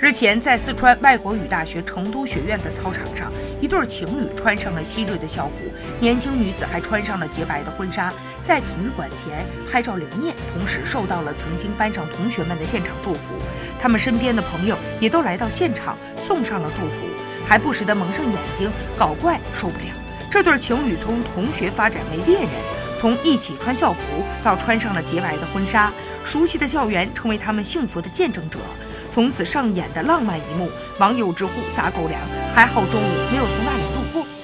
[0.00, 5.62] 日前，在四川外国语大学成都学院的操场上，一对情侣穿上了昔日的校服，
[6.00, 8.10] 年轻女子还穿上了洁白的婚纱，
[8.42, 13.34] 在体育馆前拍照留念，同时受到了曾经班上同学们的现场祝福。
[13.78, 17.04] 他们身边的朋友也都来到现场送上了祝福，
[17.46, 19.84] 还不时的蒙上眼睛，搞怪受不了。
[20.30, 22.50] 这对情侣从同学发展为恋人，
[22.98, 24.00] 从一起穿校服
[24.42, 25.92] 到穿上了洁白的婚纱，
[26.24, 28.58] 熟悉的校园成为他们幸福的见证者。
[29.20, 32.18] 从此上演的浪漫一幕，网友直呼撒狗粮，
[32.54, 34.39] 还好中午没有从那里路过。